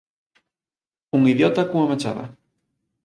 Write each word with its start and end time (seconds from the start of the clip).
Un 1.17 1.21
idiota 1.33 1.67
cunha 1.69 1.91
machada. 1.91 2.25